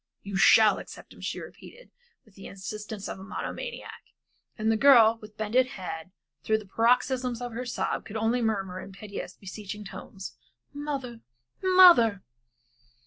[0.23, 1.91] "You shall accept him," she repeated
[2.25, 4.01] with the insistence of a monomaniac.
[4.57, 6.09] And the girl, with bended head,
[6.43, 10.35] through the paroxysms of her sobs, could only murmur in piteous, beseeching tones,
[10.73, 11.19] "Mother!
[11.61, 12.23] mother!"